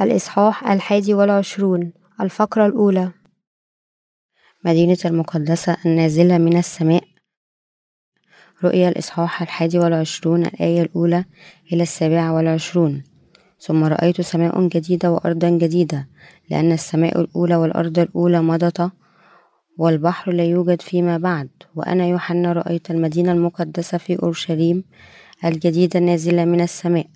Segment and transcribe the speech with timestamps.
[0.00, 3.10] الإصحاح الحادي والعشرون الفقرة الأولى.
[4.64, 7.04] مدينة المقدسة النازلة من السماء.
[8.64, 11.24] رؤيا الإصحاح الحادي والعشرون الآية الأولى
[11.72, 13.02] إلى السابعة والعشرون.
[13.60, 16.08] ثم رأيت سماء جديدة وأرضا جديدة
[16.50, 18.90] لأن السماء الأولى والأرض الأولى مضتا
[19.78, 21.48] والبحر لا يوجد فيما بعد.
[21.74, 24.84] وأنا يوحنا رأيت المدينة المقدسة في أورشليم
[25.44, 27.06] الجديدة نازلة من السماء.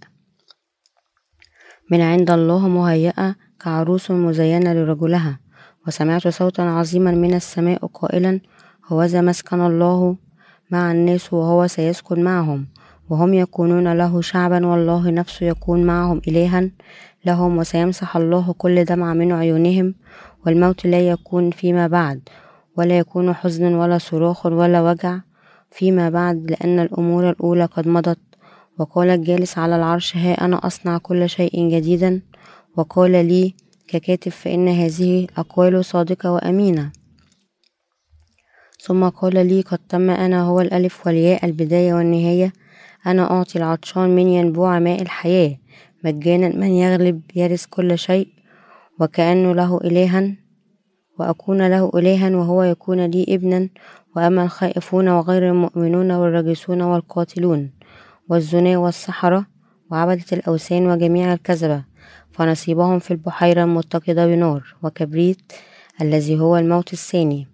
[1.91, 5.39] من عند الله مهيئة كعروس مزينة لرجلها
[5.87, 8.41] وسمعت صوتا عظيما من السماء قائلا
[8.87, 10.17] هوذا مسكن الله
[10.71, 12.67] مع الناس وهو سيسكن معهم
[13.11, 16.71] وهم يكونون له شعبا والله نفسه يكون معهم إلها
[17.27, 19.95] لهم وسيمسح الله كل دمع من عيونهم
[20.47, 22.21] والموت لا يكون فيما بعد
[22.77, 25.19] ولا يكون حزن ولا صراخ ولا وجع
[25.71, 28.19] فيما بعد لأن الأمور الأولى قد مضت
[28.81, 32.21] وقال الجالس على العرش ها أنا أصنع كل شيء جديدا.
[32.77, 33.55] وقال لي
[33.89, 36.93] ككاتب فإن هذه أقوال صادقة وأمينة.
[38.81, 42.53] ثم قال لي قد تم أنا هو الألف والياء البداية والنهاية.
[43.07, 45.57] أنا أعطي العطشان من ينبوع ماء الحياة.
[46.05, 48.29] مجانا من يغلب يرث كل شيء
[49.01, 50.37] وكأنه له إلها
[51.19, 53.69] وأكون له إلها وهو يكون لي ابنا.
[54.17, 57.80] وأما الخائفون وغير المؤمنون والراجسون والقاتلون.
[58.31, 59.47] والزنا والسحرة
[59.91, 61.85] وعبدة الأوثان وجميع الكذبة
[62.33, 65.53] فنصيبهم في البحيرة المتقدة بنار وكبريت
[66.01, 67.49] الذي هو الموت الثاني.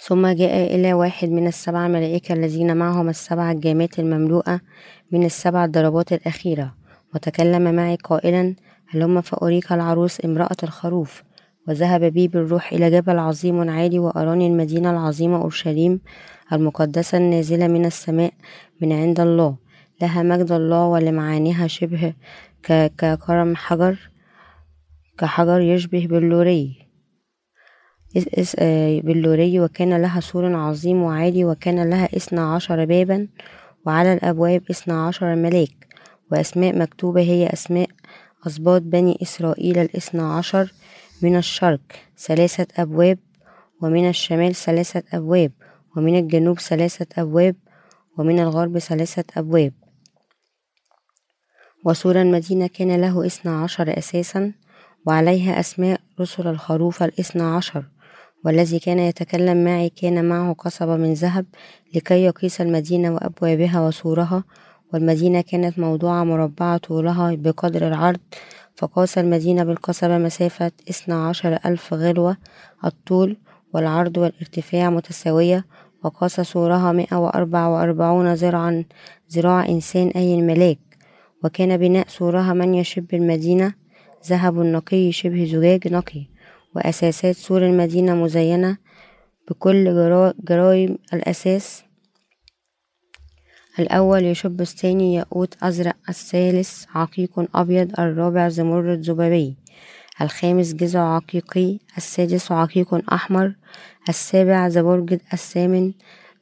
[0.00, 4.60] ثم جاء إلى واحد من السبع ملائكة الذين معهم السبع الجامات المملوءة
[5.12, 6.74] من السبع الضربات الأخيرة
[7.14, 8.56] وتكلم معي قائلا
[8.88, 11.22] هلم فأريك العروس امرأة الخروف؟
[11.68, 16.00] وذهب بي بالروح إلى جبل عظيم عالي وأراني المدينة العظيمة أورشليم
[16.52, 18.32] المقدسة النازلة من السماء
[18.80, 19.56] من عند الله
[20.02, 22.14] لها مجد الله ولمعانيها شبه
[22.98, 24.10] ككرم حجر
[25.18, 26.86] كحجر يشبه بلوري
[29.04, 33.28] بلوري وكان لها سور عظيم وعالي وكان لها اثنا عشر بابا
[33.86, 35.86] وعلى الأبواب اثنا عشر ملاك
[36.32, 37.88] وأسماء مكتوبة هي أسماء
[38.46, 40.72] أسباط بني إسرائيل الاثنى عشر
[41.22, 41.80] من الشرق
[42.18, 43.18] ثلاثة أبواب
[43.82, 45.52] ومن الشمال ثلاثة أبواب
[45.96, 47.56] ومن الجنوب ثلاثة أبواب
[48.18, 49.72] ومن الغرب ثلاثة أبواب.
[51.84, 54.52] وسور المدينة كان له اثنا عشر أساسا
[55.06, 57.84] وعليها أسماء رسل الخروف الاثنى عشر.
[58.44, 61.46] والذي كان يتكلم معي كان معه قصبة من ذهب
[61.94, 64.44] لكي يقيس المدينة وأبوابها وسورها.
[64.92, 68.20] والمدينة كانت موضوعة مربعة طولها بقدر العرض
[68.80, 72.36] فقاس المدينة بالقصبة مسافة اثنا عشر ألف غلوة
[72.84, 73.36] الطول
[73.74, 75.64] والعرض والارتفاع متساوية
[76.04, 78.84] وقاس سورها مئة وأربع وأربعون ذراعا
[79.32, 80.78] ذراع إنسان أي الملاك.
[81.44, 83.74] وكان بناء سورها من يشب المدينة
[84.26, 86.26] ذهب نقي شبه زجاج نقي.
[86.76, 88.76] وأساسات سور المدينة مزينة
[89.50, 89.84] بكل
[90.44, 91.84] جرائم الأساس
[93.78, 99.56] الأول يشب الثاني ياقوت أزرق الثالث عقيق أبيض الرابع زمرد زبابي
[100.20, 103.54] الخامس جذع عقيقي السادس عقيق أحمر
[104.08, 105.92] السابع زبرجد الثامن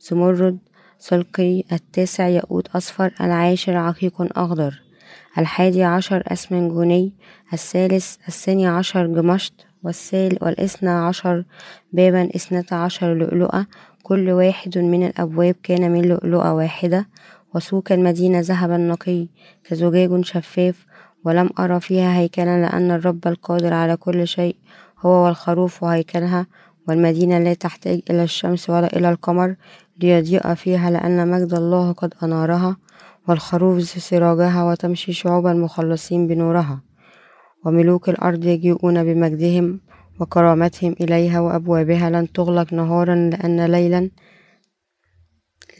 [0.00, 0.58] زمرد
[0.98, 4.82] سلقي التاسع ياقوت أصفر العاشر عقيق أخضر
[5.38, 7.12] الحادي عشر أسمنجوني
[7.52, 9.52] الثالث الثاني عشر جمشت
[9.82, 11.44] والثالث والإثنى عشر
[11.92, 13.66] بابا إثنتا عشر لؤلؤة
[14.08, 17.08] كل واحد من الأبواب كان من لؤلؤة واحدة.
[17.54, 19.26] وسوق المدينة ذهبا نقي
[19.64, 20.86] كزجاج شفاف
[21.24, 24.56] ولم أرى فيها هيكلا لأن الرب القادر على كل شيء
[25.00, 26.46] هو والخروف وهيكلها
[26.88, 29.54] والمدينة لا تحتاج إلى الشمس ولا إلى القمر
[30.02, 32.76] ليضيء فيها لأن مجد الله قد أنارها
[33.28, 36.80] والخروف سراجها وتمشي شعوب المخلصين بنورها.
[37.64, 39.80] وملوك الأرض يجيئون بمجدهم
[40.20, 44.10] وكرامتهم إليها وأبوابها لن تغلق نهارا لأن ليلا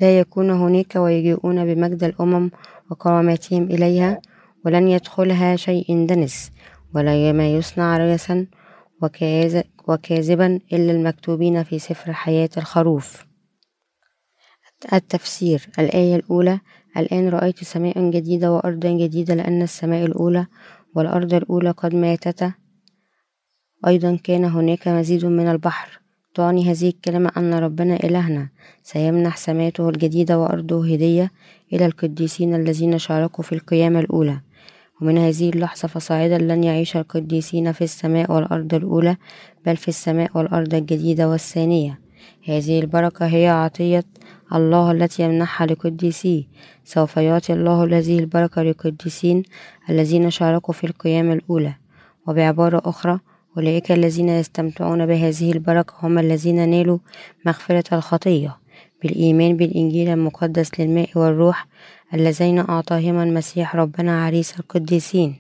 [0.01, 2.51] لا يكون هناك ويجيئون بمجد الأمم
[2.91, 4.21] وكراماتهم إليها
[4.65, 6.51] ولن يدخلها شيء دنس
[6.95, 8.47] ولا ما يصنع ريسا
[9.89, 13.27] وكاذبا إلا المكتوبين في سفر حياة الخروف.
[14.93, 16.61] التفسير الآية الأولى
[16.97, 20.47] الآن رأيت سماء جديدة وأرضا جديدة لأن السماء الأولى
[20.95, 22.53] والأرض الأولى قد ماتتا
[23.87, 26.01] أيضا كان هناك مزيد من البحر.
[26.35, 28.49] تعني هذه الكلمة أن ربنا إلهنا.
[28.83, 31.33] سيمنح سماته الجديدة وأرضه هدية
[31.73, 34.41] إلى القديسين الذين شاركوا في القيامة الأولى.
[35.01, 39.17] ومن هذه اللحظة فصاعدا لن يعيش القديسين في السماء والأرض الأولى
[39.67, 42.01] بل في السماء والأرض الجديدة والثانية.
[42.49, 44.05] هذه البركة هي عطية
[44.55, 46.45] الله التي يمنحها لقديسيه
[46.85, 49.43] سوف يعطي الله هذه البركة للقديسين
[49.91, 51.75] الذين شاركوا في القيامة الأولى.
[52.27, 53.21] وبعبارة أخرى
[53.57, 56.99] أولئك الذين يستمتعون بهذه البركة هم الذين نالوا
[57.47, 58.57] مغفرة الخطية
[59.03, 61.67] بالإيمان بالإنجيل المقدس للماء والروح
[62.15, 65.37] اللذين أعطاهما المسيح ربنا عريس القديسين.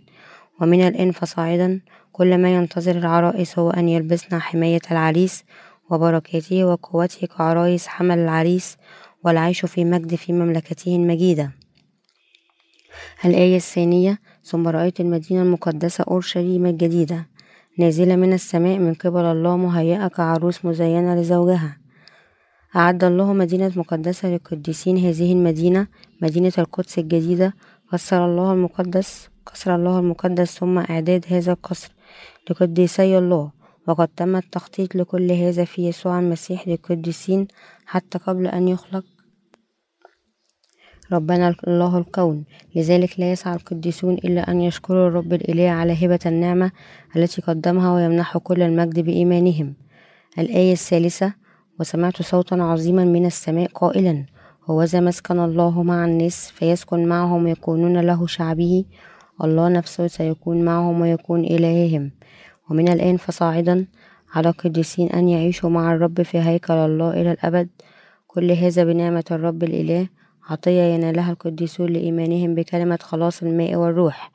[0.61, 1.81] ومن الآن فصاعدا
[2.13, 5.45] كل ما ينتظر العرائس هو أن يلبسن حماية العريس
[5.91, 8.77] وبركاته وقوته كعرايس حمل العريس
[9.25, 11.51] والعيش في مجد في مملكته المجيدة.
[13.25, 17.27] الآية الثانية ثم رأيت المدينة المقدسة أورشليم الجديدة
[17.79, 21.77] نازلة من السماء من قبل الله مهيئة كعروس مزينة لزوجها.
[22.77, 25.87] أعد الله مدينة مقدسة للقديسين هذه المدينة
[26.23, 27.55] مدينة القدس الجديدة.
[27.93, 31.93] كسر الله المقدس كسر الله المقدس ثم إعداد هذا القصر
[32.51, 33.51] لقديسي الله.
[33.87, 37.49] وقد تم التخطيط لكل هذا في يسوع المسيح للقديسين
[37.87, 39.05] حتى قبل أن يخلق
[41.13, 42.45] ربنا الله الكون.
[42.77, 46.71] لذلك لا يسعى القديسون إلا أن يشكروا الرب الإله على هبة النعمة
[47.17, 49.75] التي قدمها ويمنحوا كل المجد بإيمانهم.
[50.39, 51.35] الآية الثالثة
[51.81, 54.25] وسمعت صوتا عظيما من السماء قائلا
[54.71, 58.85] هوذا مسكن الله مع الناس فيسكن معهم ويكونون له شعبه.
[59.45, 62.11] الله نفسه سيكون معهم ويكون إلههم.
[62.71, 63.87] ومن الآن فصاعدا
[64.35, 67.69] على القديسين أن يعيشوا مع الرب في هيكل الله إلى الأبد.
[68.27, 70.18] كل هذا بنعمة الرب الإله
[70.49, 74.31] عطية ينالها القديسون لإيمانهم بكلمة خلاص الماء والروح.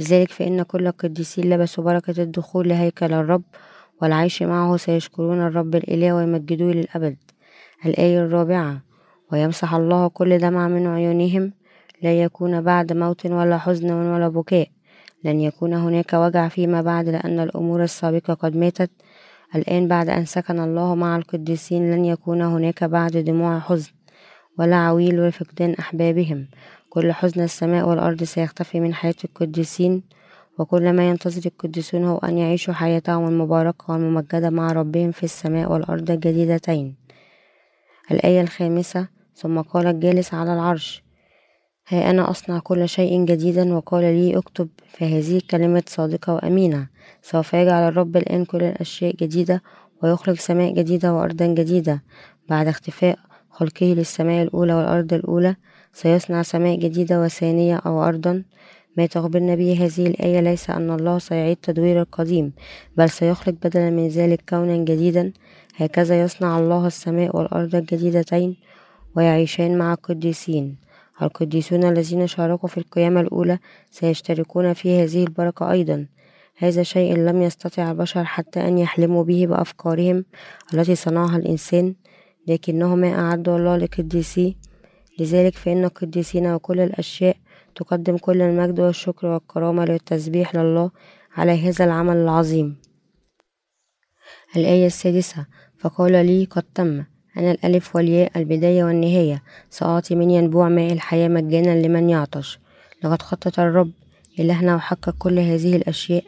[0.00, 3.42] لذلك فإن كل القديسين لبسوا بركة الدخول لهيكل الرب
[4.02, 7.16] والعيش معه سيشكرون الرب الإله ويمجدوه للأبد.
[7.86, 8.82] الآية الرابعة
[9.32, 11.52] ويمسح الله كل دمع من عيونهم
[12.02, 14.68] لا يكون بعد موت ولا حزن ولا بكاء.
[15.24, 18.90] لن يكون هناك وجع فيما بعد لأن الأمور السابقة قد ماتت.
[19.54, 24.01] الآن بعد أن سكن الله مع القديسين لن يكون هناك بعد دموع حزن.
[24.58, 26.46] ولا عويل وفقدان أحبابهم.
[26.90, 30.02] كل حزن السماء والأرض سيختفي من حياة القديسين
[30.58, 36.10] وكل ما ينتظر القديسون هو أن يعيشوا حياتهم المباركة والممجدة مع ربهم في السماء والأرض
[36.10, 36.96] الجديدتين
[38.10, 41.02] الآية الخامسة ثم قال الجالس على العرش
[41.88, 46.88] ها أنا أصنع كل شيء جديدا وقال لي اكتب فهذه كلمة صادقة وأمينة.
[47.22, 49.62] سوف يجعل الرب الآن كل الأشياء جديدة
[50.02, 52.02] ويخرج سماء جديدة وأرضا جديدة.
[52.48, 53.18] بعد اختفاء
[53.52, 55.56] خلقه للسماء الأولى والأرض الأولى
[55.92, 58.42] سيصنع سماء جديدة وثانية أو أرضا.
[58.96, 62.52] ما تخبرنا به هذه الآية ليس أن الله سيعيد تدوير القديم
[62.96, 65.32] بل سيخلق بدلا من ذلك كونا جديدا.
[65.76, 68.56] هكذا يصنع الله السماء والأرض الجديدتين
[69.16, 70.76] ويعيشان مع القديسين.
[71.22, 73.58] القديسون الذين شاركوا في القيامة الأولى
[73.90, 76.06] سيشتركون في هذه البركة أيضا.
[76.56, 80.24] هذا شيء لم يستطع البشر حتى أن يحلموا به بأفكارهم
[80.74, 81.94] التي صنعها الإنسان.
[82.48, 84.54] لكنه ما أعده الله لقديسيه
[85.18, 87.36] لذلك فإن القديسين وكل الأشياء
[87.74, 90.90] تقدم كل المجد والشكر والكرامة للتسبيح لله
[91.36, 92.76] على هذا العمل العظيم.
[94.56, 95.46] الآية السادسة
[95.78, 97.04] فقال لي قد تم
[97.36, 102.58] أنا الألف والياء البداية والنهاية سأعطي من ينبوع ماء الحياة مجانا لمن يعطش.
[103.04, 103.90] لقد خطط الرب
[104.38, 106.24] إلهنا وحقق كل هذه الأشياء.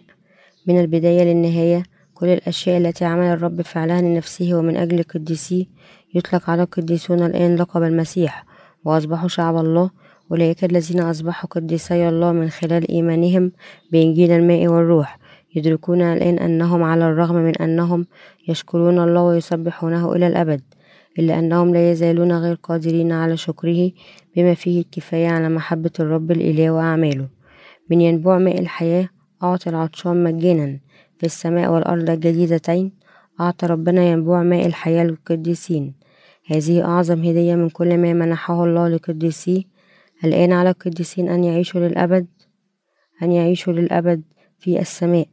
[0.66, 1.82] من البداية للنهاية
[2.14, 5.66] كل الأشياء التي عمل الرب فعلها لنفسه ومن أجل قديسيه
[6.14, 8.44] يطلق على القديسون الآن لقب المسيح
[8.84, 9.90] وأصبحوا شعب الله.
[10.30, 13.52] أولئك الذين أصبحوا قديسي الله من خلال إيمانهم
[13.92, 15.18] بإنجيل الماء والروح.
[15.54, 18.06] يدركون الآن أنهم على الرغم من أنهم
[18.48, 20.60] يشكرون الله ويسبحونه إلى الأبد
[21.18, 23.90] إلا أنهم لا يزالون غير قادرين على شكره
[24.36, 27.28] بما فيه الكفاية على محبة الرب الإله وأعماله.
[27.90, 29.08] من ينبوع ماء الحياة
[29.42, 30.78] أعطي العطشان مجانا
[31.18, 32.92] في السماء والأرض الجديدتين
[33.40, 35.94] أعطى ربنا ينبوع ماء الحياة للقديسين.
[36.46, 39.62] هذه أعظم هدية من كل ما منحه الله لقديسيه
[40.24, 42.26] الآن على القديسين أن يعيشوا للأبد
[43.22, 44.22] أن يعيشوا للأبد
[44.58, 45.28] في السماء.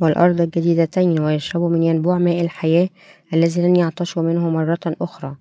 [0.00, 2.88] والأرض الجديدتين ويشربوا من ينبوع ماء الحياة
[3.34, 5.36] الذي لن يعطشوا منه مرة أخرى.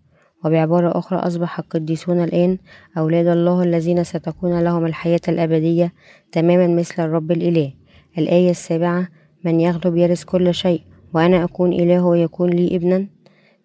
[0.46, 2.58] وبعبارة أخرى أصبح القديسون الآن
[2.98, 5.94] أولاد الله الذين ستكون لهم الحياة الأبدية
[6.32, 7.74] تماما مثل الرب الإله.
[8.18, 9.08] الآية السابعة
[9.46, 10.82] من يغلب يرث كل شيء
[11.14, 13.08] وأنا أكون إله ويكون لي ابنا.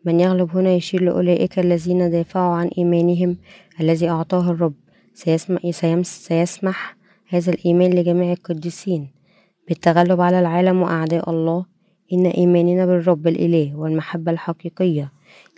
[0.05, 3.37] من يغلب هنا يشير لأولئك الذين دافعوا عن إيمانهم
[3.81, 4.75] الذي أعطاه الرب.
[5.15, 5.71] سيسمح,
[6.03, 6.97] سيسمح
[7.29, 9.09] هذا الإيمان لجميع القديسين
[9.69, 11.77] بالتغلب على العالم وأعداء الله.
[12.13, 15.13] إن إيماننا بالرب الإله والمحبة الحقيقية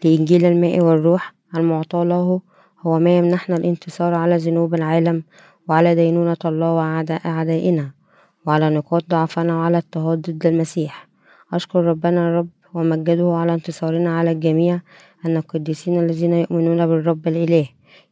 [0.05, 2.41] لإنجيل الماء والروح المعطى له
[2.87, 5.23] هو ما يمنحنا الانتصار على ذنوب العالم
[5.69, 7.98] وعلى دينونة الله وأعداء أعدائنا.
[8.49, 11.09] وعلى نقاط ضعفنا وعلى اضطهاد ضد المسيح
[11.53, 14.81] أشكر ربنا الرب ومجده على انتصارنا على الجميع
[15.27, 17.67] أن القديسين الذين يؤمنون بالرب الإله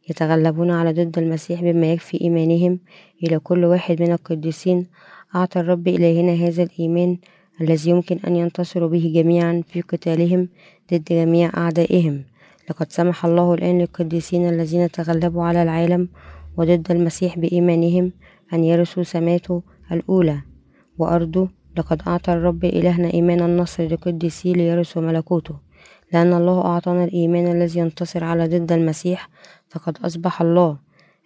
[0.09, 2.79] يتغلبون على ضد المسيح بما يكفي إيمانهم
[3.23, 4.87] إلى كل واحد من القديسين.
[5.35, 7.17] أعطى الرب إلهنا هذا الإيمان
[7.61, 10.49] الذي يمكن أن ينتصروا به جميعا في قتالهم
[10.93, 12.23] ضد جميع أعدائهم.
[12.69, 16.07] لقد سمح الله الآن للقديسين الذين تغلبوا على العالم
[16.57, 18.11] وضد المسيح بإيمانهم
[18.53, 20.41] أن يرثوا سماته الأولى.
[20.97, 25.55] وأرضه لقد أعطى الرب إلهنا إيمان النصر لقديسيه ليرثوا ملكوته.
[26.13, 29.29] لأن الله أعطانا الإيمان الذي ينتصر على ضد المسيح
[29.69, 30.77] فقد أصبح الله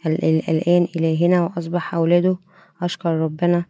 [0.06, 2.38] الآن إلهنا وأصبح أولاده
[2.82, 3.66] أشكر ربنا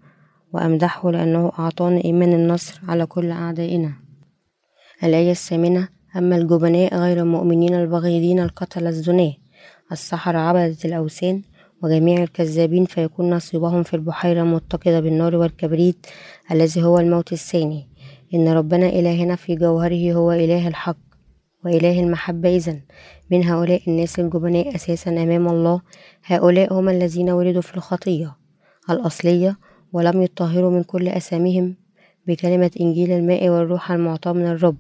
[0.54, 3.94] وأمدحه لأنه أعطانا إيمان النصر على كل أعدائنا.
[5.04, 9.34] الآية الثامنة أما الجبناء غير المؤمنين البغيضين القتل الزناة.
[9.92, 11.42] السحرة عبدة الأوثان
[11.84, 16.06] وجميع الكذابين فيكون نصيبهم في البحيرة المتقدة بالنار والكبريت
[16.52, 17.88] الذي هو الموت الثاني.
[18.34, 20.98] إن ربنا إلهنا في جوهره هو إله الحق
[21.66, 22.80] وإله المحبة إذا
[23.32, 25.82] من هؤلاء الناس الجبناء أساسا أمام الله.
[26.26, 28.36] هؤلاء هم الذين ولدوا في الخطية
[28.90, 29.58] الأصلية
[29.94, 31.76] ولم يطهروا من كل أسامهم
[32.28, 34.78] بكلمة إنجيل الماء والروح المعطى من الرب.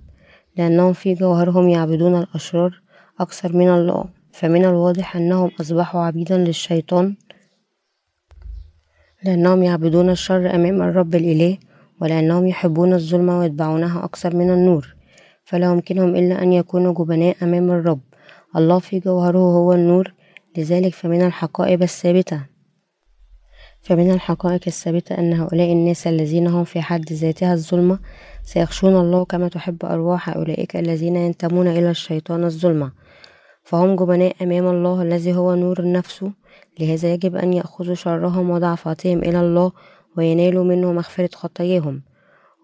[0.58, 2.82] لأنهم في جوهرهم يعبدون الأشرار
[3.20, 4.21] أكثر من الله.
[4.34, 7.16] فمن الواضح أنهم أصبحوا عبيدا للشيطان
[9.24, 11.58] لأنهم يعبدون الشر أمام الرب الإله
[12.02, 14.96] ولأنهم يحبون الظلم ويتبعونها أكثر من النور.
[15.44, 18.00] فلا يمكنهم إلا أن يكونوا جبناء أمام الرب.
[18.56, 20.14] الله في جوهره هو النور.
[20.58, 22.42] لذلك فمن الحقائب الثابتة
[23.82, 28.00] فمن الحقائق الثابتة أن هؤلاء الناس الذين هم في حد ذاتها الظلمة
[28.44, 32.92] سيخشون الله كما تحب أرواح أولئك الذين ينتمون إلى الشيطان الظلمة.
[33.72, 36.32] فهم جبناء أمام الله الذي هو نور نفسه
[36.80, 39.72] لهذا يجب أن يأخذوا شرهم وضعفاتهم إلى الله
[40.18, 42.02] وينالوا منه مغفرة خطاياهم.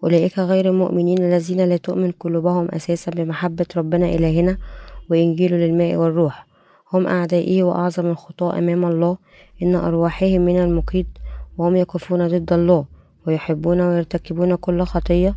[0.04, 4.56] أولئك غير المؤمنين الذين لا تؤمن قلوبهم أساسا بمحبة ربنا إلهنا
[5.10, 6.46] وإنجيله للماء والروح.
[6.92, 9.16] هم أعدائه وأعظم الخطاة أمام الله.
[9.62, 11.08] إن أرواحهم من المقيت
[11.58, 12.84] وهم يقفون ضد الله
[13.26, 15.36] ويحبون ويرتكبون كل خطية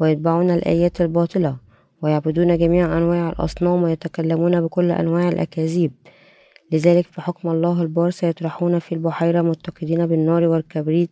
[0.00, 1.67] ويتبعون الآيات الباطلة.
[2.02, 5.92] ويعبدون جميع أنواع الأصنام ويتكلمون بكل أنواع الأكاذيب.
[6.72, 11.10] لذلك بحكم الله البار سيطرحون في البحيرة متقدين بالنار والكبريت.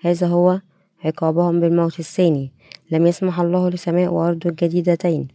[0.00, 0.60] هذا هو
[1.04, 2.52] عقابهم بالموت الثاني.
[2.90, 5.28] لم يسمح الله لسماء وأرض الجديدتين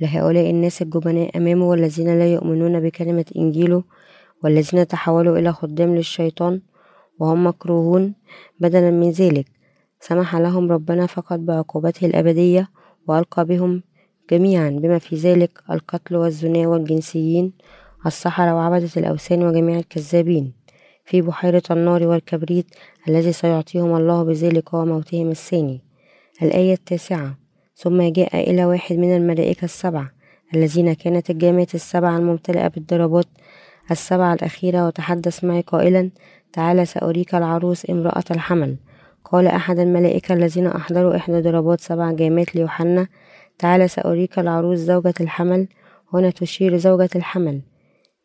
[0.00, 3.82] لهؤلاء الناس الجبناء أمامه والذين لا يؤمنون بكلمة إنجيله
[4.44, 6.60] والذين تحولوا إلى خدام للشيطان
[7.18, 8.14] وهم مكروهون
[8.60, 9.46] بدلا من ذلك.
[10.00, 12.68] سمح لهم ربنا فقط بعقوبته الأبدية
[13.08, 13.82] وألقى بهم
[14.30, 17.52] جميعا بما في ذلك القتل والزنا والجنسيين
[18.06, 20.52] السحرة وعبدة الأوثان وجميع الكذابين.
[21.04, 22.66] في بحيرة النار والكبريت
[23.08, 25.80] الذي سيعطيهم الله بذلك وموتهم الثاني.
[26.42, 27.38] الآية التاسعة.
[27.76, 30.10] ثم جاء إلى واحد من الملائكة السبعة
[30.54, 33.26] الذين كانت الجامعة السبعة الممتلئة بالضربات
[33.90, 34.86] السبعة الأخيرة.
[34.86, 36.10] وتحدث معي قائلا
[36.52, 38.76] تعالى سأريك العروس امرأة الحمل.
[39.24, 43.06] قال أحد الملائكة الذين أحضروا إحدى ضربات سبع جامات ليوحنا
[43.58, 45.68] تعالى سأريك العروس زوجة الحمل
[46.14, 47.60] هنا تشير زوجة الحمل.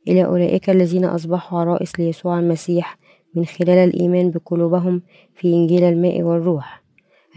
[0.07, 2.97] إلى أولئك الذين أصبحوا عرائس ليسوع المسيح
[3.35, 5.01] من خلال الإيمان بقلوبهم
[5.35, 6.83] في إنجيل الماء والروح.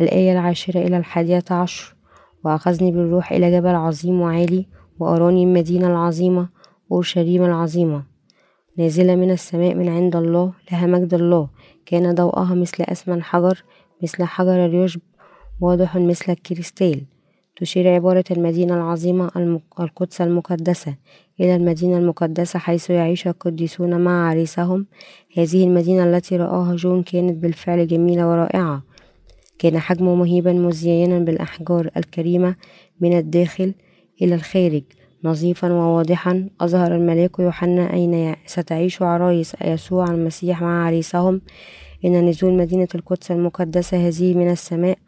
[0.00, 1.96] الآية العاشرة إلى الحادية عشر
[2.44, 4.66] وأخذني بالروح إلى جبل عظيم وعالي
[4.98, 6.48] وأراني المدينة العظيمة
[6.92, 8.02] أورشليم العظيمة.
[8.78, 11.48] نازلة من السماء من عند الله لها مجد الله.
[11.86, 13.64] كان ضوءها مثل أسمن حجر
[14.02, 15.00] مثل حجر اليشب
[15.60, 17.15] واضح مثل الكريستال.
[17.56, 19.30] تشير عبارة المدينة العظيمة
[19.80, 20.94] القدس المقدسة
[21.40, 24.86] إلى المدينة المقدسة حيث يعيش القديسون مع عريسهم.
[25.36, 28.82] هذه المدينة التي رآها جون كانت بالفعل جميلة ورائعة.
[29.58, 32.56] كان حجمه مهيبا مزينا بالأحجار الكريمة
[33.00, 33.74] من الداخل
[34.22, 34.82] إلى الخارج
[35.24, 36.48] نظيفا وواضحا.
[36.60, 41.40] أظهر الملاك يوحنا أين ستعيش عرايس يسوع المسيح مع عريسهم.
[42.04, 44.98] إن نزول مدينة القدس المقدسة هذه من السماء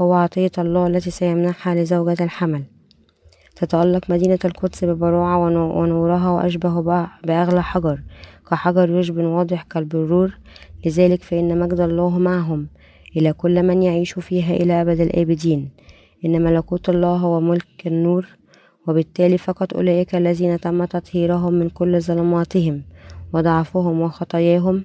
[0.00, 2.64] هو عطية الله التي سيمنحها لزوجة الحمل.
[3.56, 5.38] تتألق مدينة القدس ببراعة
[5.78, 6.80] ونورها وأشبه
[7.24, 8.00] بأغلى حجر.
[8.50, 10.38] كحجر يشبه واضح كالبرور.
[10.86, 12.68] لذلك فإن مجد الله معهم.
[13.16, 15.70] إلى كل من يعيش فيها إلى أبد الآبدين.
[16.24, 18.26] إن ملكوت الله هو ملك النور.
[18.88, 22.82] وبالتالي فقط أولئك الذين تم تطهيرهم من كل ظلماتهم.
[23.32, 24.84] وضعفهم وخطاياهم.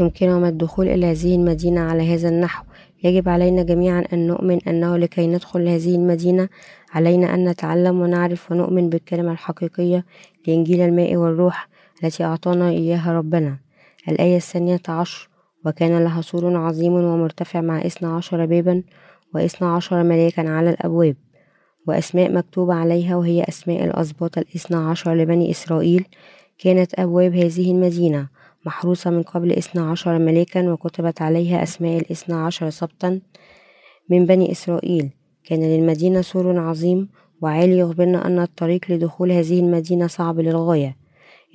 [0.00, 2.67] يمكنهم الدخول إلى هذه المدينة على هذا النحو.
[3.04, 6.48] يجب علينا جميعا أن نؤمن أنه لكي ندخل هذه المدينة
[6.92, 10.04] علينا أن نتعلم ونعرف ونؤمن بالكلمة الحقيقية
[10.46, 11.68] لإنجيل الماء والروح
[12.04, 13.58] التي أعطانا إياها ربنا.
[14.08, 15.28] الآية الثانية عشر
[15.66, 18.82] وكان لها سور عظيم ومرتفع مع اثنا عشر بابا
[19.34, 21.16] واثنا عشر ملاكا على الأبواب
[21.86, 26.04] وأسماء مكتوبة عليها وهي أسماء الأسباط الإثنى عشر لبني إسرائيل.
[26.58, 28.28] كانت أبواب هذه المدينة
[28.68, 33.20] محروسة من قبل إثنى عشر ملاكا وكتبت عليها أسماء الإثنى عشر سبطا
[34.10, 35.10] من بني إسرائيل.
[35.44, 37.08] كان للمدينة سور عظيم
[37.40, 40.96] وعالي يخبرنا أن الطريق لدخول هذه المدينة صعب للغاية.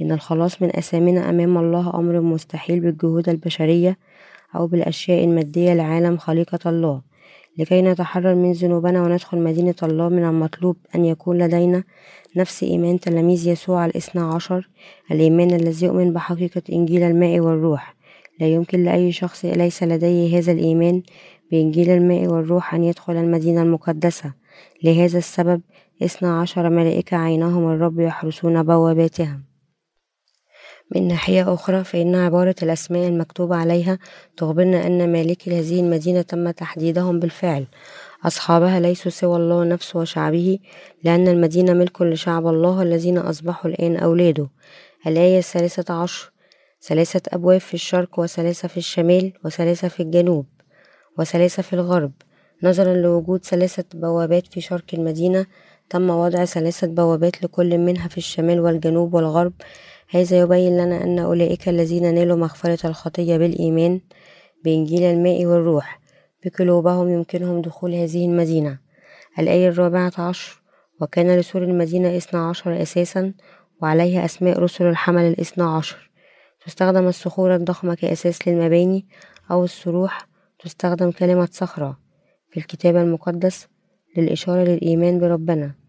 [0.01, 3.97] إن الخلاص من أثامنا أمام الله أمر مستحيل بالجهود البشرية
[4.55, 7.01] أو بالأشياء المادية لعالم خليقة الله.
[7.57, 11.83] لكي نتحرر من ذنوبنا وندخل مدينة الله من المطلوب أن يكون لدينا
[12.35, 12.99] نفس إيمان.
[12.99, 14.69] تلاميذ يسوع الاثنى عشر
[15.11, 17.95] الإيمان الذي يؤمن بحقيقة إنجيل الماء والروح.
[18.39, 21.01] لا يمكن لأي شخص ليس لديه هذا الإيمان
[21.51, 24.33] بإنجيل الماء والروح أن يدخل المدينة المقدسة.
[24.83, 25.61] لهذا السبب
[26.03, 29.52] اثنا عشر ملائكة عينهم الرب يحرسون بواباتهم.
[30.95, 33.99] من ناحية أخرى فإن عبارة الأسماء المكتوبة عليها
[34.37, 37.65] تخبرنا أن مالكي هذه المدينة تم تحديدهم بالفعل.
[38.25, 40.59] أصحابها ليسوا سوى الله نفسه وشعبه
[41.03, 44.49] لأن المدينة ملك لشعب الله الذين أصبحوا الآن أولاده.
[45.07, 46.31] الآية الثالثة عشر
[46.81, 50.45] ثلاثة أبواب في الشرق وثلاثة في الشمال وثلاثة في الجنوب
[51.17, 52.11] وثلاثة في الغرب.
[52.63, 55.45] نظرا لوجود ثلاثة بوابات في شرق المدينة
[55.89, 59.53] تم وضع ثلاثة بوابات لكل منها في الشمال والجنوب والغرب.
[60.09, 64.01] هذا يبين لنا أن أولئك الذين نالوا مغفرة الخطية بالإيمان
[64.63, 65.99] بإنجيل الماء والروح
[66.45, 68.79] بقلوبهم يمكنهم دخول هذه المدينة.
[69.39, 70.61] الآية الرابعة عشر
[71.01, 73.33] وكان لسور المدينة اثنا عشر أساسا
[73.81, 76.11] وعليها أسماء رسل الحمل الاثنى عشر.
[76.65, 79.05] تستخدم الصخور الضخمة كأساس للمباني
[79.51, 80.27] أو الصروح.
[80.59, 81.99] تستخدم كلمة صخرة
[82.51, 83.67] في الكتاب المقدس
[84.17, 85.82] للإشارة للإيمان بربنا.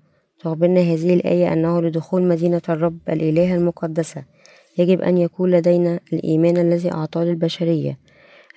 [0.45, 4.25] تخبرنا هذه الآية أنه لدخول مدينة الرب الإله المقدسة.
[4.79, 7.99] يجب أن يكون لدينا الإيمان الذي أعطاه للبشرية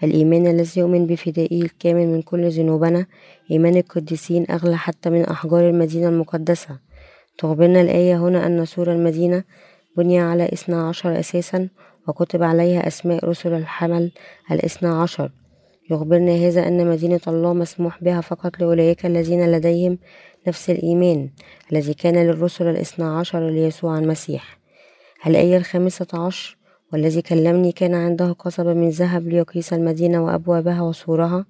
[0.04, 3.06] الإيمان الذي يؤمن بفدائه الكامل من كل ذنوبنا
[3.52, 6.78] إيمان القديسين أغلى حتى من أحجار المدينة المقدسة.
[7.38, 9.44] تخبرنا الآية هنا أن سور المدينة
[9.98, 11.68] بني على اثنى عشر أساسا
[12.08, 14.12] وكتب عليها أسماء رسل الحمل
[14.52, 15.32] الاثنى عشر.
[15.92, 19.98] يخبرنا هذا أن مدينة الله مسموح بها فقط لأولئك الذين لديهم
[20.48, 21.30] نفس الإيمان
[21.72, 24.60] الذي كان للرسل الاثنى عشر ليسوع المسيح.
[25.28, 26.58] الآية الخامسة عشر
[26.94, 31.46] والذي كلمني كان عنده قصبة من ذهب ليقيس المدينة وأبوابها وسورها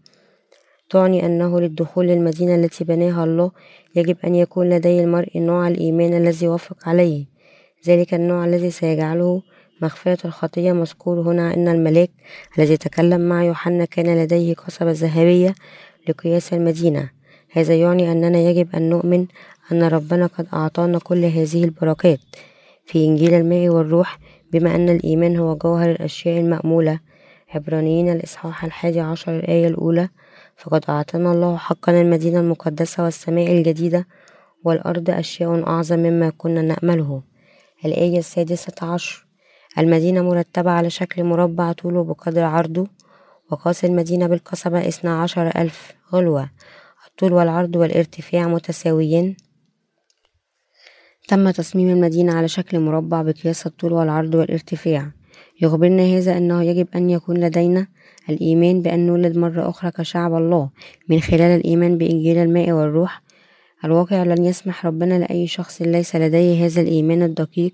[0.90, 3.52] تعني أنه للدخول للمدينة التي بناها الله
[3.96, 7.26] يجب أن يكون لدي المرء نوع الإيمان الذي يوافق عليه.
[7.88, 9.42] ذلك النوع الذي سيجعله
[9.82, 12.10] مغفرة الخطية مذكور هنا أن الملاك
[12.58, 15.56] الذي تكلم مع يوحنا كان لديه قصبة ذهبية
[16.10, 17.17] لقياس المدينة.
[17.52, 19.26] هذا يعني أننا يجب أن نؤمن
[19.72, 22.20] أن ربنا قد أعطانا كل هذه البركات.
[22.86, 24.20] في إنجيل الماء والروح
[24.52, 27.00] بما أن الإيمان هو جوهر الأشياء المأمولة.
[27.56, 30.10] عبرانيين الإصحاح الحادي عشر الآية الأولى
[30.58, 34.08] فقد أعطانا الله حقا المدينة المقدسة والسماء الجديدة
[34.64, 37.22] والأرض أشياء أعظم مما كنا نأمله.
[37.86, 39.26] الآية السادسة عشر
[39.78, 42.88] المدينة مرتبة على شكل مربع طوله بقدر عرضه
[43.52, 46.50] وقاس المدينة بالقصبة اثنا عشر ألف غلوة.
[47.18, 49.36] الطول والعرض والارتفاع متساويين.
[51.28, 55.12] تم تصميم المدينة على شكل مربع بقياس الطول والعرض والارتفاع.
[55.62, 57.88] يخبرنا هذا أنه يجب أن يكون لدينا
[58.30, 60.70] الإيمان بأن نولد مرة أخرى كشعب الله.
[61.10, 63.22] من خلال الإيمان بإنجيل الماء والروح
[63.86, 67.74] الواقع لن يسمح ربنا لأي شخص ليس لديه هذا الإيمان الدقيق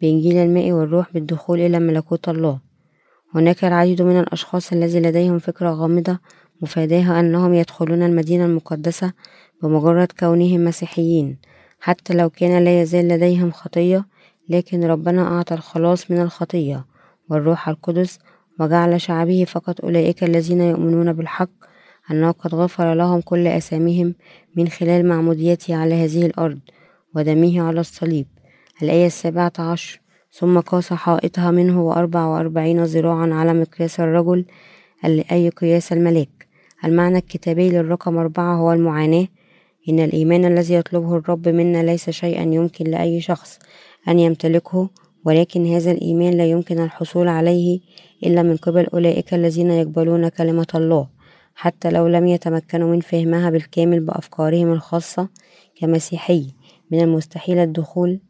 [0.00, 2.60] بإنجيل الماء والروح بالدخول إلى ملكوت الله.
[3.34, 6.18] هناك العديد من الأشخاص الذي لديهم فكرة غامضة
[6.62, 9.12] مفاداها أنهم يدخلون المدينة المقدسة
[9.62, 11.38] بمجرد كونهم مسيحيين
[11.80, 14.06] حتى لو كان لا يزال لديهم خطية
[14.48, 16.84] لكن ربنا أعطى الخلاص من الخطية
[17.30, 18.18] والروح القدس
[18.60, 21.50] وجعل شعبه فقط أولئك الذين يؤمنون بالحق
[22.10, 24.14] أنه قد غفر لهم كل أساميهم
[24.56, 26.58] من خلال معموديته على هذه الأرض
[27.14, 28.26] ودمه على الصليب.
[28.82, 30.00] الآية السابعة عشر.
[30.32, 34.44] ثم قاس حائطها منه وأربع وأربعين ذراعا على مقياس الرجل
[35.04, 36.37] أي قياس الملاك.
[36.84, 39.26] المعنى الكتابي للرقم أربعة هو المعاناة.
[39.88, 43.58] إن الإيمان الذي يطلبه الرب منا ليس شيئا يمكن لأي شخص
[44.08, 44.90] أن يمتلكه
[45.24, 47.80] ولكن هذا الإيمان لا يمكن الحصول عليه
[48.26, 51.08] إلا من قبل أولئك الذين يقبلون كلمة الله.
[51.54, 55.28] حتى لو لم يتمكنوا من فهمها بالكامل بأفكارهم الخاصة
[55.76, 56.46] كمسيحي
[56.90, 58.20] من المستحيل الدخول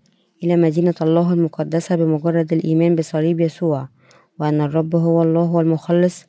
[0.44, 3.88] إلى مدينة الله المقدسة بمجرد الإيمان بصليب يسوع
[4.40, 6.26] وأن الرب هو الله والمخلص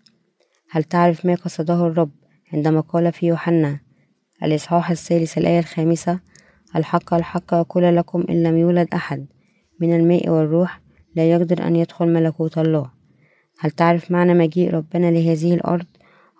[0.71, 2.11] هل تعرف ما قصده الرب
[2.53, 3.79] عندما قال في يوحنا
[4.43, 6.19] الإصحاح الثالث الآية الخامسة
[6.75, 9.25] الحق الحق أقول لكم إن لم يولد أحد
[9.79, 10.81] من الماء والروح
[11.15, 12.91] لا يقدر أن يدخل ملكوت الله.
[13.59, 15.85] هل تعرف معنى مجيء ربنا لهذه الأرض؟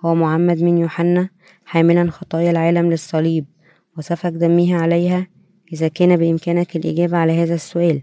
[0.06, 1.30] هو معمد من يوحنا
[1.66, 3.46] حاملا خطايا العالم للصليب
[3.98, 5.28] وسفك دمه عليها
[5.74, 8.02] إذا كان بإمكانك الإجابة على هذا السؤال.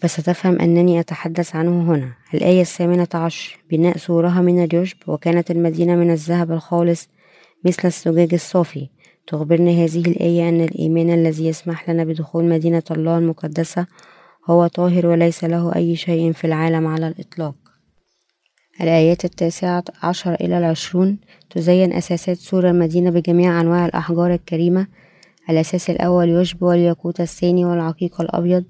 [0.00, 2.12] فستفهم أنني أتحدث عنه هنا.
[2.34, 7.08] الآية الثامنة عشر بناء سورها من اليشب وكانت المدينة من الذهب الخالص
[7.64, 8.88] مثل الزجاج الصافي.
[9.26, 13.86] تخبرنا هذه الآية أن الإيمان الذي يسمح لنا بدخول مدينة الله المقدسة
[14.50, 17.54] هو طاهر وليس له أي شيء في العالم على الإطلاق.
[18.80, 21.18] الآيات التاسعة عشر إلى العشرون
[21.50, 24.86] تزين أساسات سور المدينة بجميع أنواع الأحجار الكريمة.
[25.50, 28.64] الأساس الأول يشب والياقوت الثاني والعقيق الأبيض.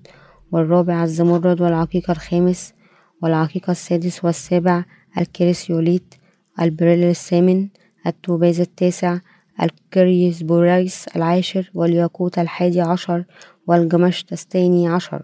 [0.53, 2.75] والرابع الزمرد والعقيق الخامس
[3.23, 4.85] والعقيق السادس والسابع
[5.19, 6.15] الكريسيوليت
[6.61, 7.69] البريل الثامن
[8.07, 9.19] التوباز التاسع
[9.63, 13.25] الكريسبوريس العاشر والياقوت الحادي عشر
[13.67, 15.23] والجمشت الثاني عشر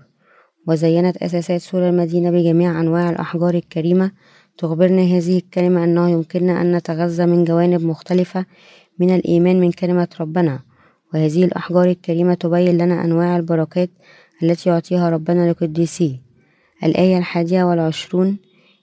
[0.66, 4.12] وزينت أساسات سور المدينة بجميع أنواع الأحجار الكريمة
[4.58, 8.46] تخبرنا هذه الكلمة أنه يمكننا أن نتغذى من جوانب مختلفة
[8.98, 10.60] من الإيمان من كلمة ربنا
[11.14, 13.90] وهذه الأحجار الكريمة تبين لنا أنواع البركات
[14.44, 16.20] التي يعطيها ربنا لقديسيه
[16.84, 18.38] الآية الحادية والعشرون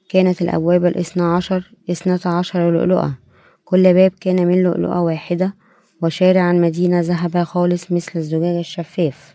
[0.10, 3.18] كانت الأبواب الاثنى عشر اثنتا عشر لؤلؤة.
[3.64, 5.56] كل باب كان من لؤلؤة واحدة
[6.02, 9.34] وشارع المدينة ذهب خالص مثل الزجاج الشفاف.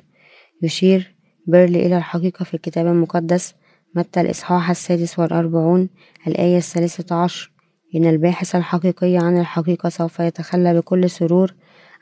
[0.63, 1.15] يشير
[1.47, 3.55] بيرل إلى الحقيقة في الكتاب المقدس
[3.95, 5.89] متى الإصحاح السادس والأربعون
[6.27, 7.53] الآية الثالثة عشر.
[7.95, 11.55] إن الباحث الحقيقي عن الحقيقة سوف يتخلى بكل سرور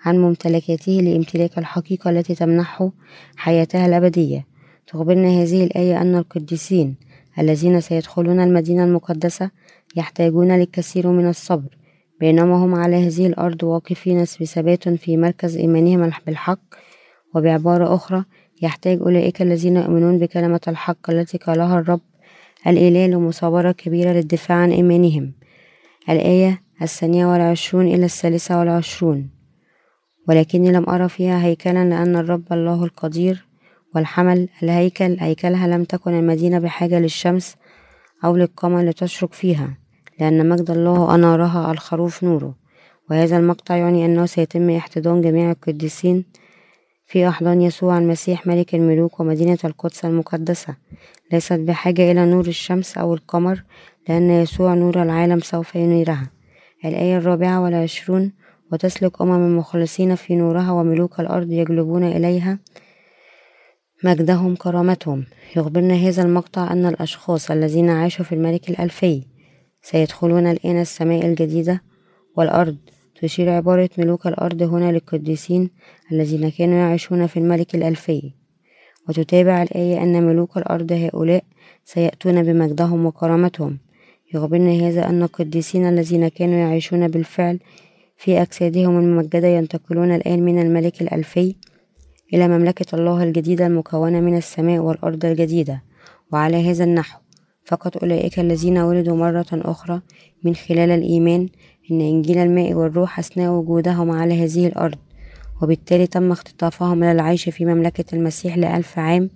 [0.05, 2.90] عن ممتلكاته لامتلاك الحقيقة التي تمنحه
[3.37, 4.47] حياتها الأبدية.
[4.87, 6.97] تخبرنا هذه الآية أن القديسين
[7.38, 9.51] الذين سيدخلون المدينة المقدسة
[9.97, 11.77] يحتاجون للكثير من الصبر
[12.21, 16.61] بينما هم على هذه الأرض واقفين بثبات في مركز إيمانهم بالحق.
[17.35, 18.25] وبعبارة أخرى
[18.62, 22.01] يحتاج أولئك الذين يؤمنون بكلمة الحق التي قالها الرب
[22.67, 25.33] الإله لمصابرة كبيرة للدفاع عن إيمانهم.
[26.09, 29.29] الآية الثانية والعشرون إلى الثالثة والعشرون.
[30.28, 33.46] ولكني لم أرى فيها هيكلا لأن الرب الله القدير
[33.94, 37.56] والحمل الهيكل هيكلها لم تكن المدينة بحاجة للشمس
[38.24, 39.78] أو للقمر لتشرق فيها
[40.20, 42.54] لأن مجد الله أنارها الخروف نوره.
[43.10, 46.24] وهذا المقطع يعني أنه سيتم احتضان جميع القديسين
[47.06, 50.76] في أحضان يسوع المسيح ملك الملوك ومدينة القدس المقدسة.
[51.32, 53.62] ليست بحاجة إلى نور الشمس أو القمر
[54.08, 56.30] لأن يسوع نور العالم سوف ينيرها.
[56.84, 58.32] الآية الرابعة والعشرون
[58.72, 62.59] وتسلك أمم المخلصين في نورها وملوك الأرض يجلبون إليها
[64.05, 65.24] مجدهم كرامتهم.
[65.57, 69.22] يخبرنا هذا المقطع أن الأشخاص الذين عاشوا في الملك الألفي
[69.83, 71.83] سيدخلون الآن السماء الجديدة
[72.37, 72.77] والأرض.
[73.20, 75.70] تشير عبارة ملوك الأرض هنا للقديسين
[76.12, 78.33] الذين كانوا يعيشون في الملك الألفي.
[79.09, 81.44] وتتابع الآية أن ملوك الأرض هؤلاء
[81.85, 83.79] سيأتون بمجدهم وكرامتهم.
[84.35, 87.59] يخبرنا هذا أن القديسين الذين كانوا يعيشون بالفعل
[88.16, 91.57] في أجسادهم الممجدة ينتقلون الآن من الملك الألفي
[92.35, 95.83] إلى مملكة الله الجديدة المكونة من السماء والأرض الجديدة
[96.33, 97.18] وعلى هذا النحو.
[97.64, 100.00] فقط أولئك الذين ولدوا مرة أخرى
[100.42, 101.48] من خلال الإيمان
[101.90, 104.98] إن إنجيل الماء والروح أثناء وجودهم على هذه الأرض
[105.62, 109.31] وبالتالي تم اختطافهم للعيش في مملكة المسيح لألف عام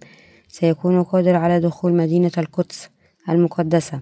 [0.49, 2.91] سيكون قادر على دخول مدينة القدس
[3.29, 4.01] المقدسة.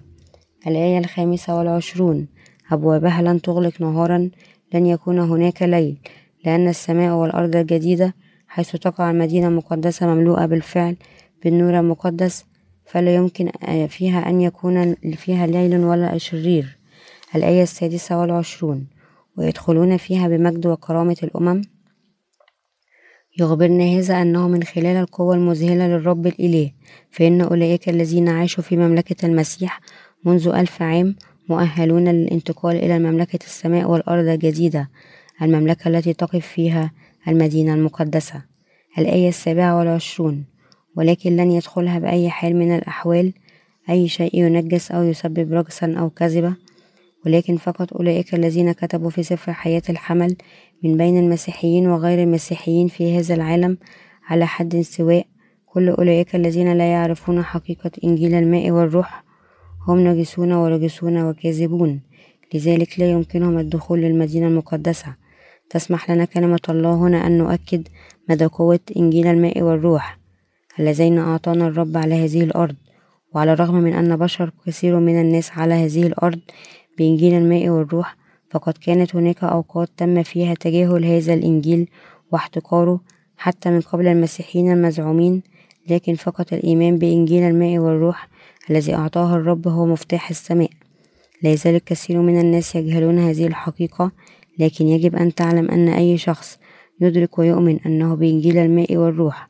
[0.67, 2.27] الآية الخامسة والعشرون
[2.71, 4.29] أبوابها لن تغلق نهارا
[4.73, 5.97] لن يكون هناك ليل
[6.45, 8.15] لأن السماء والأرض الجديدة
[8.47, 10.95] حيث تقع المدينة المقدسة مملوءة بالفعل
[11.43, 12.45] بالنور المقدس
[12.85, 13.51] فلا يمكن
[13.87, 16.77] فيها أن يكون فيها ليل ولا شرير.
[17.35, 18.87] الآية السادسة والعشرون.
[19.37, 21.61] ويدخلون فيها بمجد وكرامة الأمم.
[23.39, 26.71] يخبرنا هذا أنه من خلال القوة المذهلة للرب الإله
[27.11, 29.81] فإن أولئك الذين عاشوا في مملكة المسيح
[30.25, 31.15] منذ ألف عام
[31.49, 34.89] مؤهلون للانتقال إلى مملكة السماء والأرض الجديدة
[35.41, 36.91] المملكة التي تقف فيها
[37.27, 38.43] المدينة المقدسة
[38.97, 40.45] الآية السابعة والعشرون.
[40.95, 43.33] ولكن لن يدخلها بأي حال من الأحوال
[43.89, 46.53] أي شيء ينجس أو يسبب رجسا أو كذبة.
[47.25, 50.35] ولكن فقط أولئك الذين كتبوا في سفر حياة الحمل
[50.83, 53.77] من بين المسيحيين وغير المسيحيين في هذا العالم
[54.27, 55.25] على حد سواء.
[55.65, 59.26] كل أولئك الذين لا يعرفون حقيقة إنجيل الماء والروح
[59.87, 62.01] هم نجسون ورجسون وكاذبون.
[62.53, 65.15] لذلك لا يمكنهم الدخول للمدينة المقدسة.
[65.69, 67.87] تسمح لنا كلمة الله هنا أن نؤكد
[68.29, 70.17] مدى قوة إنجيل الماء والروح
[70.79, 72.75] اللذين أعطانا الرب على هذه الأرض.
[73.33, 76.39] وعلى الرغم من أن بشر كثير من الناس على هذه الأرض
[76.97, 78.15] بإنجيل الماء والروح
[78.51, 81.87] فقد كانت هناك أوقات تم فيها تجاهل هذا الإنجيل
[82.31, 83.01] واحتقاره
[83.37, 85.43] حتى من قبل المسيحيين المزعومين
[85.89, 88.29] لكن فقط الإيمان بإنجيل الماء والروح
[88.69, 90.69] الذي أعطاه الرب هو مفتاح السماء.
[91.41, 94.11] لا يزال الكثير من الناس يجهلون هذه الحقيقة
[94.59, 96.59] لكن يجب أن تعلم أن أي شخص
[97.01, 99.47] يدرك ويؤمن أنه بإنجيل الماء والروح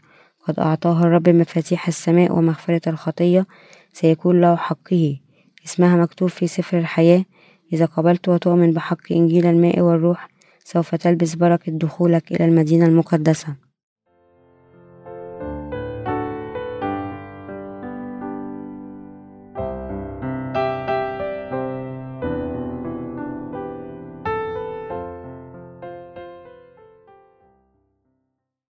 [0.48, 3.46] قد أعطاه الرب مفاتيح السماء ومغفرة الخطية
[3.94, 5.20] سيكون له حقه.
[5.66, 7.26] اسمها مكتوب في سفر الحياة
[7.74, 10.30] إذا قبلت وتؤمن بحق إنجيل الماء والروح
[10.64, 13.67] سوف تلبس بركة دخولك إلى المدينة المقدسة.